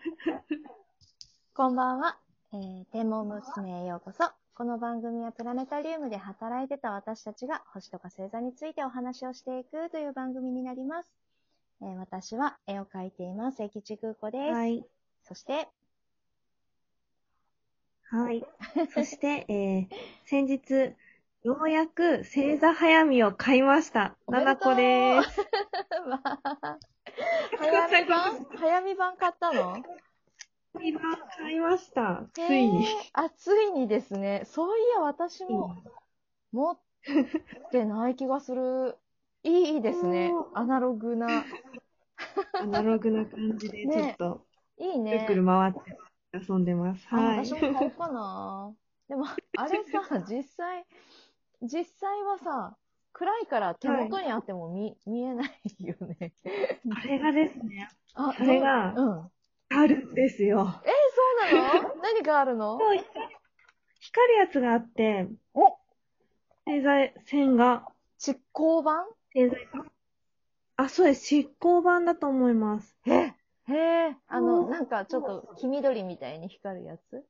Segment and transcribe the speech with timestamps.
[1.54, 2.16] こんばんは。
[2.52, 4.30] えー、天文娘へようこそ。
[4.54, 11.08] この番組はプラネタリウムで働いてた私たちが星とか星座についてお話をしていくという番組になります。
[11.82, 13.62] えー私は絵を描いています。
[13.62, 14.52] 駅地空子です。
[14.52, 14.84] はい。
[15.22, 15.68] そして、
[18.04, 18.44] はい。
[18.94, 19.88] そして、えー、
[20.24, 20.94] 先日、
[21.42, 24.16] ようやく星座早見を買いました。
[24.28, 25.40] ななこです。
[27.58, 28.46] まあ早見版？
[28.58, 29.82] 早見版買ったの？
[30.80, 31.00] 今
[31.38, 32.24] 買いました。
[32.32, 32.86] ついに。
[33.12, 34.42] あ、ついにですね。
[34.44, 35.74] そういや、私も
[36.52, 36.78] 持っ
[37.70, 38.96] てない気がする。
[39.42, 40.32] いいですね。
[40.54, 41.44] アナログな。
[42.54, 44.46] アナログな感じで、ちょねっと、
[44.78, 45.12] いいね。
[45.12, 45.80] くるくる回って
[46.32, 47.06] 遊んでます。
[47.10, 47.46] あはい。
[47.46, 48.72] 私も買おうかな。
[49.08, 50.86] でも、あれさ、 実際、
[51.62, 52.76] 実際はさ、
[53.12, 56.32] 暗いから手元にあっても見,、見えないよね。
[56.94, 59.00] あれがですね、ああれがう？
[59.00, 59.08] ん。
[59.08, 59.30] うん。
[59.72, 60.82] あるんですよ。
[60.84, 61.94] そうなの？
[62.02, 62.78] 何があるの？
[62.78, 63.04] そう
[64.00, 65.76] 光るやつがあって、お？
[66.66, 66.90] 星座
[67.26, 67.86] 線が、
[68.18, 69.04] 執行版？
[69.34, 69.84] 星座が、
[70.76, 71.26] あ、そうです。
[71.26, 72.96] 執行版だと思います。
[73.06, 73.34] え？
[73.68, 73.74] へ
[74.08, 77.24] え、あの、おなんかちょっと黄緑みたいに光るやつ？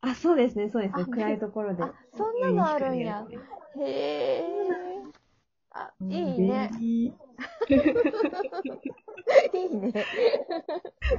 [0.00, 1.02] あ、そうですね、そうですね。
[1.02, 1.82] あ暗いところで。
[1.82, 3.26] あ、そんなのあるんや。
[3.78, 4.44] へえ。
[5.72, 6.70] あ、いいね。
[6.80, 7.12] いい。
[9.76, 9.92] ね。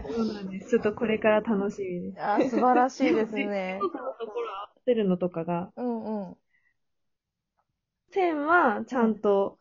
[0.08, 0.69] そうなんです。
[0.69, 2.21] ちょっとこれから楽しみです。
[2.23, 3.80] あ、素晴らしいですね。
[3.81, 6.38] 実のところ合わせるのとかが、うんうん。
[8.11, 9.58] 線はちゃんと、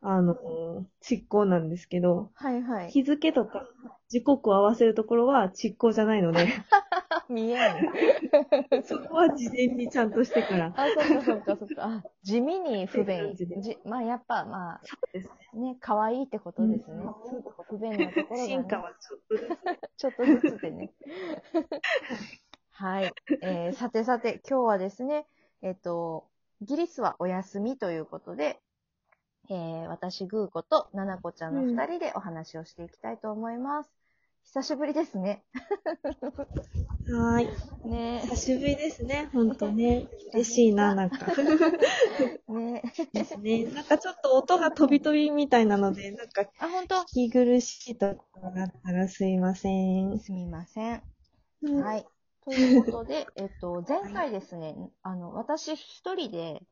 [0.00, 0.36] あの、
[1.00, 2.90] 執行なんですけど、はいはい。
[2.90, 3.68] 日付とか
[4.08, 6.46] 時刻を合わせるところは執行じゃないので、
[7.28, 7.92] 見えん。
[8.84, 10.72] そこは事前にちゃんとしてから。
[10.76, 11.84] あ、そっかそっかそっか。
[11.84, 13.78] あ地味に不便じ。
[13.84, 15.32] まあやっぱまそうですね。
[15.54, 16.96] あね、可愛いってことですね。
[16.96, 17.12] うん
[17.68, 19.48] 不便なところが、ね、進化はちょっとずつ。
[19.96, 20.92] ちょっとずつでね。
[22.70, 23.12] はい。
[23.42, 25.26] えーさてさて、今日はですね、
[25.62, 26.28] えっ、と、
[26.60, 28.60] イギリスはお休みということで、
[29.48, 33.90] えー私、グーコとナナコちゃんの二人でお話をしていきたいと思います。
[34.44, 35.44] 久しぶりですね。
[37.06, 37.44] はー
[37.84, 37.88] い。
[37.88, 40.06] ね久しぶりですね、ほんとね。
[40.32, 41.16] 嬉しいな、なんか。
[42.48, 42.82] ね
[43.12, 43.64] ですね。
[43.66, 50.18] なんかちょっと音が飛び飛びみたいなので、なんかあ、本当聞き苦しいところがあったらすいません。
[50.18, 51.02] すみません。
[51.62, 52.06] うんはい。
[52.44, 56.62] ということで、 えっと、前回ですね、あの、私一人で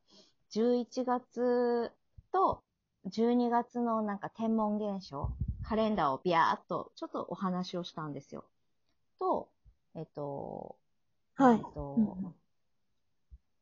[0.49, 1.91] 11月
[2.31, 2.63] と
[3.05, 5.29] 12月のなんか天文現象、
[5.63, 8.43] カレンダーをビャーっとちょっとお話をしたんですよ。
[9.19, 9.49] と、
[9.95, 10.77] えっと、
[11.35, 12.35] はいえっと、うん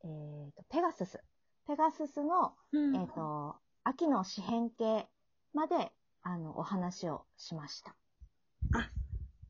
[0.02, 1.20] えっと、ペガスス。
[1.66, 5.08] ペガススの、うんえっと、秋の四辺形
[5.52, 5.92] まで、
[6.22, 7.94] あの、お話をしました。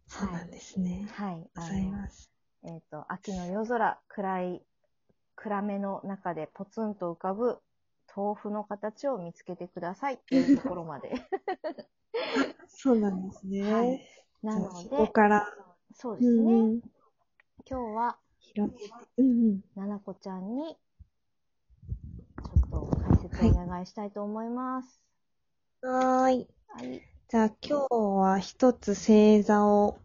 [0.07, 1.07] そうなんですね。
[1.13, 1.49] はい。
[1.55, 2.31] ございます。
[2.65, 4.63] えっ、と、秋の夜空、暗い、
[5.37, 7.59] 暗めの中でポツンと浮かぶ
[8.15, 11.13] 豆腐の形を見つけてくださいっていうところまで。
[12.69, 13.63] そうなんですね。
[13.73, 14.01] はい
[14.43, 15.47] なのじゃあここで、から、
[15.95, 16.53] そうですね。
[16.53, 16.81] うんうん、
[17.69, 20.77] 今日は、広げて、うんななこちゃんに、
[22.45, 25.01] ちょっと解説をお願いしたいと思います。
[25.83, 25.93] うん。
[25.93, 26.49] はーい。
[26.69, 27.03] はい。
[27.29, 29.99] じゃあ今日は一つ星座を、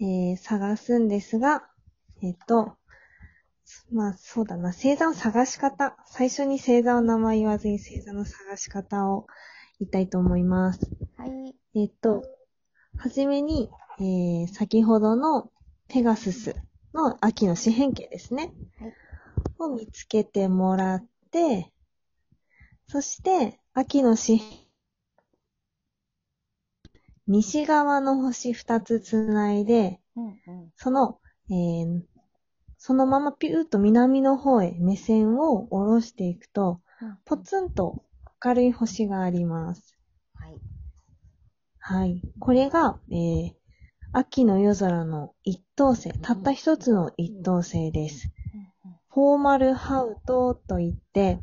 [0.00, 1.68] えー探すんですが、
[2.22, 2.76] えっ、と、
[3.92, 5.96] まあそうだな、星座の探し方。
[6.06, 9.26] 最初に星座の名前言わずに星座の探し方を
[9.78, 10.90] 言いたいと思います。
[11.16, 11.54] はい。
[11.74, 12.22] えっ、と、
[12.96, 15.50] はじめに、えー先ほどの
[15.88, 16.56] ペガスス
[16.94, 18.52] の秋の四辺形ですね。
[18.78, 18.96] はい
[19.58, 21.70] を見つけてもらって、
[22.88, 24.40] そして、秋の四
[27.28, 30.72] 西側の星二つつないで、うんうん。
[30.76, 31.20] その、
[31.50, 32.02] えー
[32.78, 38.04] そのままピューッと南の方へ目線を下ろしていくと、うんポツンと
[38.44, 39.98] 明るい星があります。
[40.34, 40.60] はい。
[41.78, 42.20] はい。
[42.38, 43.55] これが、えー、
[44.18, 48.30] 秋の夜空の一等星、たった一つの一等星です。
[49.10, 51.38] フォーマルハウトといって、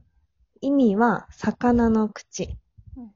[0.59, 2.57] 意味は魚の口。
[2.97, 3.11] うん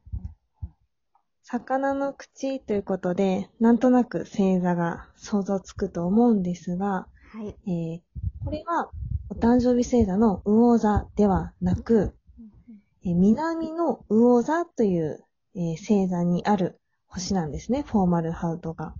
[1.41, 7.55] 魚の口ということで、なんとなく星座が想像つくと思うんですが、はい。
[7.65, 8.01] えー
[8.45, 8.91] これは
[9.29, 12.13] お誕生日星座の魚座ではなく、
[13.03, 18.93] えー南の魚座という、えー星座にある星なんですね、フォーマルハウトが。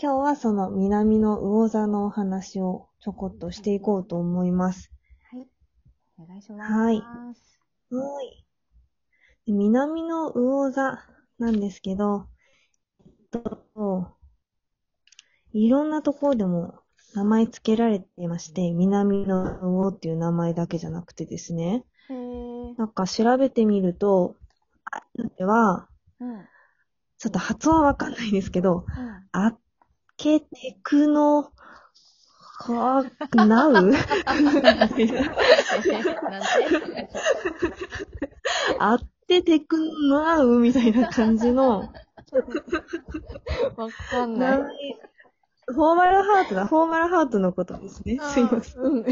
[0.00, 4.92] 今日はその南の魚座のお話をちょこっとしていこうと思います。
[5.32, 5.48] はい。
[6.20, 6.72] お願いします。
[6.72, 7.02] はいは
[8.22, 8.44] い。
[9.44, 11.04] で南の魚座
[11.40, 12.28] なんですけど、
[13.04, 13.12] えっ
[13.74, 14.16] と
[15.52, 16.78] いろんなところでも
[17.16, 22.74] 名前付けられてまして、南の魚っていう名前だけじゃなくてですね、へえ。
[22.76, 24.36] なんか調べてみると、
[24.92, 25.88] あるでは、
[26.20, 26.34] うん。
[26.34, 26.44] うん。
[27.18, 28.86] ちょっと発音はわかんないんですけど、
[29.32, 29.58] あっ
[30.18, 31.50] けてくの、
[32.60, 33.04] か、
[33.34, 33.72] なう？
[33.72, 35.08] なんて
[38.80, 39.78] あっててく
[40.10, 41.88] なうみたいな感じの、
[43.76, 44.58] わかんない。
[45.66, 47.88] フォーマルハートだ、フォーマルハートのことで？
[47.88, 48.18] すね。
[48.20, 48.82] すいません。
[48.82, 49.04] うん。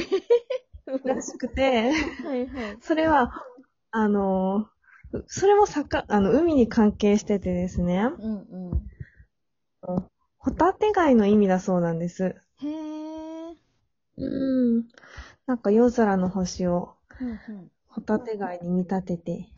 [1.04, 1.92] らしくて、
[2.24, 2.78] はいはい。
[2.80, 3.44] それは、
[3.92, 4.68] あの、
[5.28, 7.68] それもさか、あの、海に関係しててで？
[7.68, 8.38] すね、うん
[9.88, 10.10] うん。
[10.46, 12.22] ホタテ貝の意味だそうなんです。
[12.26, 13.56] へえ。
[14.16, 14.84] うん。
[15.44, 16.94] なんか夜空の星を。
[17.88, 19.48] ホタテ貝に見立てて、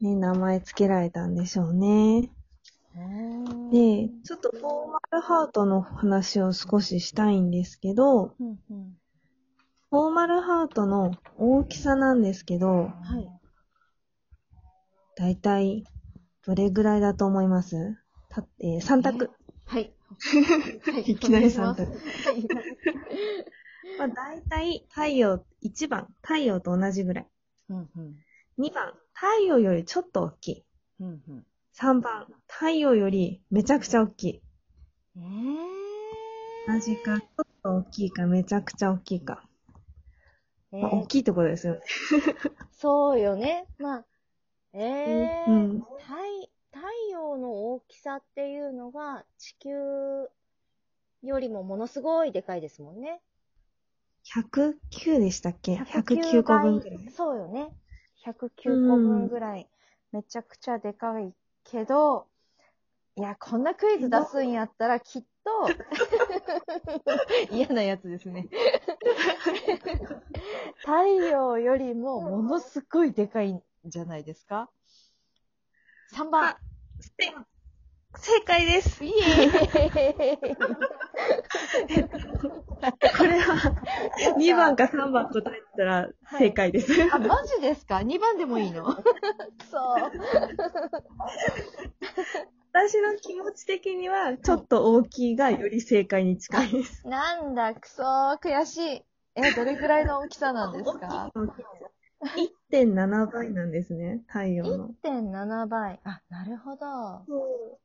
[0.00, 2.30] ね、名前つけられたんでしょうね。
[3.70, 8.96] で、ちょっとフォーマルハートの話を少ししたいんですけど、うんうん。
[9.90, 13.28] フォーマルハートの大きさなんですけど、はい。
[15.14, 15.84] だいたい
[16.46, 17.98] どれぐらいだと思います？
[18.30, 19.30] たえー、3択。
[19.66, 19.92] はい。
[20.82, 21.90] は いいきなり三択
[22.22, 22.48] はい。
[23.98, 27.26] まあ、だいたい太陽、1番、太陽と同じぐらい。
[27.70, 28.24] うんうん。
[28.58, 30.64] 2番、太陽よりちょっと大きい。
[31.00, 31.46] うんうん。
[31.72, 34.42] 3番、太陽よりめちゃくちゃ大きい。
[35.16, 35.20] え
[36.66, 39.42] 同じか、ちょっと大きいか、めちゃくちゃ大きいか。
[40.72, 41.80] ー、まあ、大きいところですよね。
[42.72, 43.66] そうよね。
[43.78, 44.06] まあ、
[44.72, 45.23] えーうん太太陽
[48.16, 49.70] っていうのが地球
[51.22, 53.20] よりもものすごいでかいですもんね。
[54.34, 57.10] 109でしたっけ ?109 個分くらい。
[57.10, 57.68] そうよね。
[58.24, 59.68] 109個分ぐらい。
[60.12, 61.32] めちゃくちゃでかい
[61.64, 62.26] けど、
[63.16, 65.68] いや、こんなクイズ出すんやったらきっと、
[67.50, 68.48] 嫌なやつですね。
[70.78, 70.92] 太
[71.28, 74.70] 陽よりもものすごいでかいんじゃないですか
[76.12, 76.56] ?3 番
[78.18, 79.04] 正解です。
[79.04, 80.46] イエーイ
[83.16, 83.74] これは、
[84.38, 86.08] 2番か3番答えたら
[86.38, 86.92] 正解です。
[87.12, 88.84] あ、マジですか ?2 番でもいいの？
[88.94, 89.02] く
[89.70, 89.78] そ
[92.72, 97.06] 私の気持ち的には、ちょっと大きいがより正解に近いです。
[97.08, 99.04] なんだ、くそー、悔しい。
[99.36, 101.32] え、どれくらいの大きさなんですか
[102.72, 104.88] ？1.7倍なんですね、太陽の。
[105.04, 106.00] ?1.7 倍。
[106.04, 107.24] あ、なるほど。
[107.26, 107.78] そ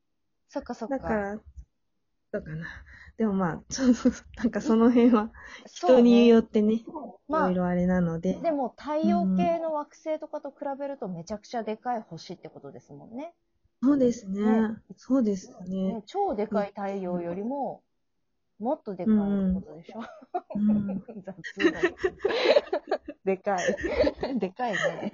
[0.60, 0.98] っかそっか。
[0.98, 1.36] だから、
[2.32, 2.68] どうかな。
[3.18, 5.32] でもまあ、ちょっと、なんかその辺は、
[5.68, 6.86] 人によってね、い
[7.28, 8.40] まあろいろあれなので。
[8.42, 13.34] でも太陽系の惑星とかと比べるとめちゃくちゃでかい星ってことですもんね。
[13.84, 14.78] そうですねね。
[14.96, 16.04] そうですねね。
[16.06, 17.84] 超でかい太陽よりも、
[18.60, 20.02] もっとでかいってことでしょ、
[20.56, 21.96] うん、雑だよ
[23.24, 23.76] でかい。
[24.40, 25.14] でかいね。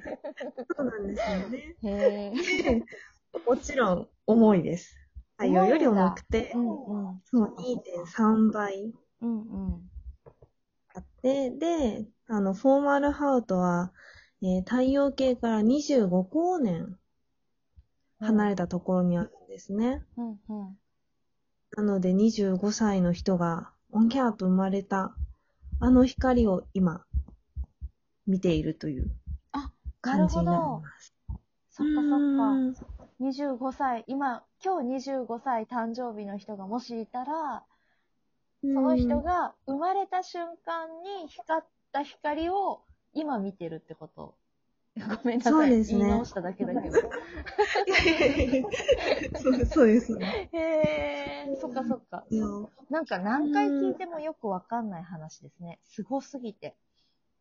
[0.75, 1.75] そうなんですよね。
[1.83, 2.83] へえ。
[3.45, 5.04] もちろん、重いです。
[5.37, 7.21] 太陽より重くてう、んうん。
[7.25, 9.91] そう、2.3倍うんうん。
[10.93, 13.91] あって、で、あの、フォーマルハウトは、
[14.41, 16.97] えー太陽系から25光年
[18.19, 20.03] 離れたところにあるんですね。
[20.17, 20.77] うんうん。
[21.77, 25.15] なので25歳の人が、オンキャーと生まれた、
[25.79, 27.05] あの光を今、
[28.25, 29.11] 見ているという
[30.01, 30.79] 感じになりほど。
[30.79, 31.13] ます。
[31.69, 32.77] そっかそうんっか。
[33.19, 37.63] 25歳、今、今日25歳誕生日の人がもしいたら、
[38.61, 42.81] その人が生まれた瞬間に光った光を
[43.13, 44.35] 今見てるってこと。
[44.97, 45.53] ごめんなさい。
[45.53, 46.99] そうですね言い直しただけだけど。
[49.39, 50.49] そ うそうですね。
[50.51, 50.57] へ
[51.47, 52.25] え、そっかそっか。
[52.89, 55.79] なんか何回聞いてもよくわかんない話ですね。
[55.83, 56.75] すごすぎて。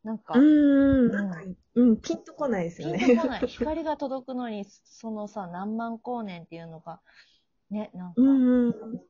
[0.05, 1.41] なんかう、ーん、なんか、
[1.73, 2.99] うん、ピンとこないですよね。
[2.99, 3.47] ピンとこない。
[3.47, 7.01] 光が届くのに、そのさ、何万光年っていうのが、
[7.71, 9.01] ね、なんか、うんうん。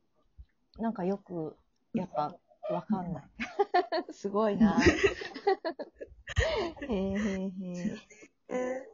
[0.79, 1.57] なんかよく、
[1.93, 2.37] やっぱ、
[2.71, 3.23] わかんない。
[4.13, 4.79] すごいな。
[6.87, 7.51] へえへえ
[8.47, 8.87] へえ。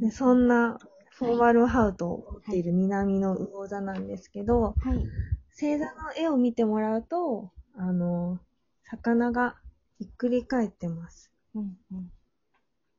[0.00, 5.06] でそんな、フォーマルハウトを持っている南の魚座なんですけど、はい。
[5.50, 8.40] 星座の絵を見てもらうと、あの、
[8.82, 9.60] 魚が
[9.98, 11.30] ひっくり返ってます。
[11.56, 12.10] うんうん。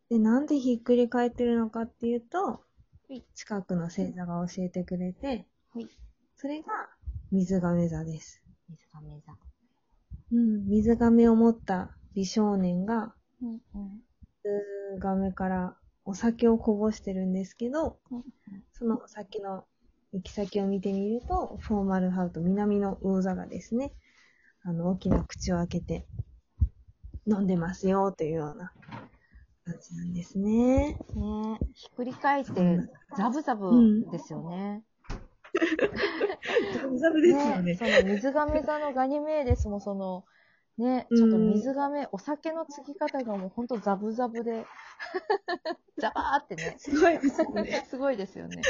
[0.09, 2.61] で、なんでひっくり返ってるのかっていうと
[3.09, 5.87] い、近くの星座が教えてくれてはい、
[6.35, 6.67] それが
[7.31, 8.41] 水亀座です。
[8.69, 9.33] 水亀座。
[10.31, 14.01] うん、水亀を持った美少年が、うんうん。
[14.43, 18.23] 水亀からお酒をこぼしてるんですけど、うん
[18.73, 19.65] そのお酒の
[20.13, 23.91] 行き先を見てみると、フォーマルハウト南の魚座がですね、
[24.63, 26.05] あの、大きな口を開けて
[27.27, 28.71] 飲んでますよというような
[29.65, 30.97] 感じなんですね。
[31.15, 32.51] ねひっくり返って
[33.17, 34.83] ザブザブですよね。
[36.73, 37.75] ザブザブですよね。
[37.75, 40.23] その水亀座のガニメーデスもその、
[40.77, 44.65] ね、ちょっと水亀、お酒の継ぎ方がもうほんとザブザブで、
[45.97, 47.85] ザバーってね、すごいですよね。
[47.89, 48.61] すごいですよね。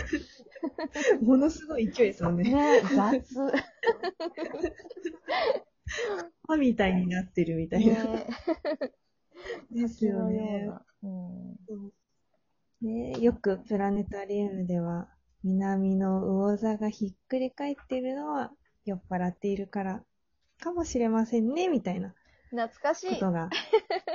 [1.21, 2.49] ものすごい勢いですもんね。
[2.49, 3.21] ね、雑。
[6.47, 8.03] 歯みたいになってるみたいな。
[8.03, 8.27] ね、
[9.71, 10.65] ですよね。
[10.67, 10.85] な。
[11.03, 11.91] うん。
[12.81, 15.09] ねよくプラネタリウムでは、
[15.43, 18.51] 南の魚座がひっくり返ってるのは
[18.85, 20.03] 酔っ払っているから
[20.59, 22.13] かもしれませんね、みたいな
[22.49, 23.09] 懐かしい。
[23.15, 23.49] ことが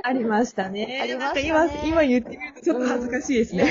[0.03, 1.01] ありましたね。
[1.03, 3.65] ありましたね今、今言ってみるとちょっと恥ずかしいですね。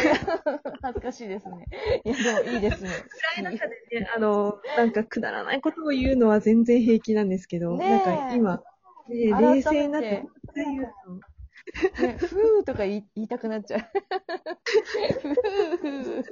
[0.82, 1.66] 恥ずかしいですね。
[2.04, 2.90] いや、でもいいですね。
[3.38, 8.64] 暗い中でね、あの、なんかくだらないことを言うのは全然平気なんですけど、なんか今、ね
[9.10, 10.24] 冷静になって
[10.56, 13.82] 言うと、ね、ふーとか言い言いたくなっちゃう。
[13.82, 16.24] ふーふー。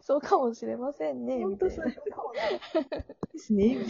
[0.00, 1.58] そうかもしれませんね、本。
[1.58, 3.76] 当そうですね。
[3.76, 3.84] ね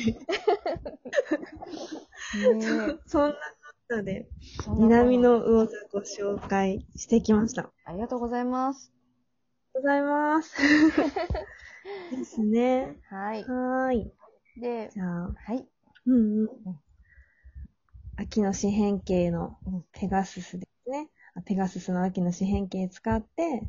[3.07, 3.37] そんな
[3.89, 4.29] 中で、
[4.77, 7.71] 南の魚座ご紹介してきました。
[7.87, 8.93] ありがとうございます。
[9.73, 10.57] がとうございます。
[12.15, 12.99] ですね。
[13.09, 13.45] はい。
[13.45, 14.13] はーい。
[14.61, 15.67] で、じゃあ、はい。
[16.07, 16.49] うんうん。
[18.17, 21.09] 秋の四辺形のうんペガススですね。
[21.35, 23.63] あペガススの秋の四辺形使って、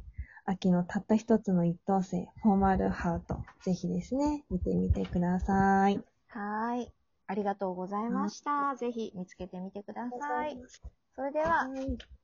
[0.44, 6.04] 秋のたった一つの一等星、フォーマルハート、ぜひですね、見てみてください。
[6.28, 6.99] はーい。
[7.30, 8.76] ありがとうございました。
[8.76, 10.58] ぜひ見つけてみてください。
[11.16, 12.19] それでは、はい